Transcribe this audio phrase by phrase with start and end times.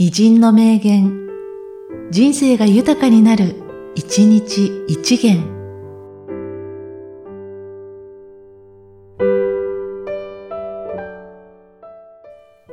[0.00, 1.26] 偉人の名言、
[2.12, 3.56] 人生が豊かになる、
[3.96, 5.42] 一日一元。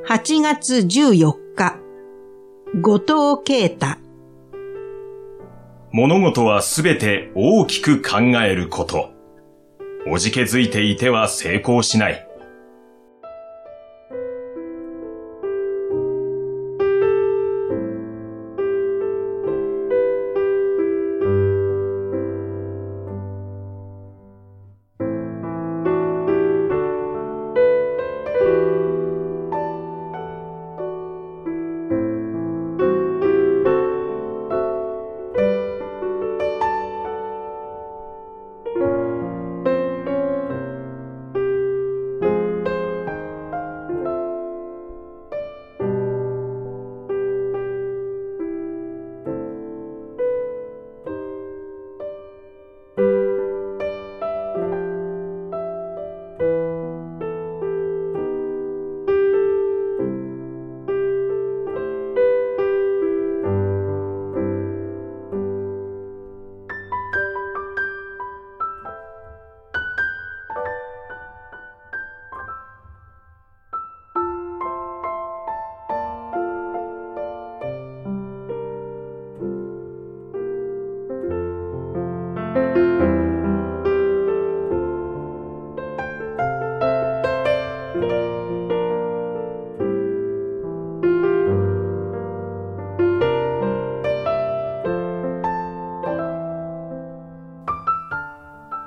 [0.08, 1.80] 8月14日、
[2.80, 3.98] 後藤啓太。
[5.92, 9.10] 物事はすべて大きく考えること。
[10.08, 12.28] おじけづいていては成功しない。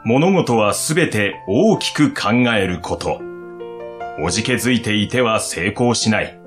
[0.09, 3.21] 物事はすべて大きく考えること。
[4.19, 6.41] おじけづいていては成功しない。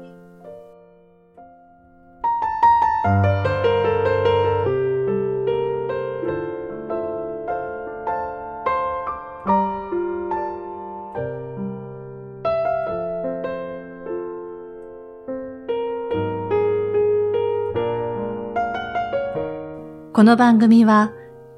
[20.14, 21.12] この番組は、